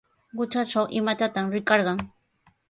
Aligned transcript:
Qutratraw, 0.37 0.85
¿imatataq 0.99 1.45
rikarqan? 1.53 1.97